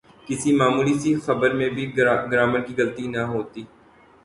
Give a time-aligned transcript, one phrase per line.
[0.27, 3.61] کسی معمولی سی خبر میں بھی گرائمر کی غلطی نہ ہوتی۔